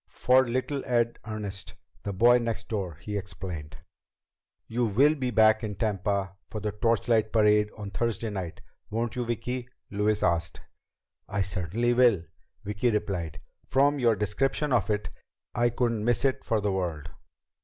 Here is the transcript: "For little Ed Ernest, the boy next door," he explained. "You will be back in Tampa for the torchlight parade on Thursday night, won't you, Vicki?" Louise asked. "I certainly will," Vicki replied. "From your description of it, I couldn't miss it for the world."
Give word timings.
"For 0.09 0.47
little 0.47 0.83
Ed 0.87 1.19
Ernest, 1.27 1.75
the 2.01 2.11
boy 2.11 2.39
next 2.39 2.69
door," 2.69 2.95
he 3.01 3.15
explained. 3.19 3.77
"You 4.67 4.87
will 4.87 5.13
be 5.13 5.29
back 5.29 5.63
in 5.63 5.75
Tampa 5.75 6.37
for 6.49 6.59
the 6.59 6.71
torchlight 6.71 7.31
parade 7.31 7.69
on 7.77 7.91
Thursday 7.91 8.31
night, 8.31 8.61
won't 8.89 9.15
you, 9.15 9.25
Vicki?" 9.25 9.67
Louise 9.91 10.23
asked. 10.23 10.61
"I 11.29 11.43
certainly 11.43 11.93
will," 11.93 12.23
Vicki 12.63 12.89
replied. 12.89 13.41
"From 13.67 13.99
your 13.99 14.15
description 14.15 14.73
of 14.73 14.89
it, 14.89 15.07
I 15.53 15.69
couldn't 15.69 16.03
miss 16.03 16.25
it 16.25 16.43
for 16.43 16.61
the 16.61 16.71
world." 16.71 17.11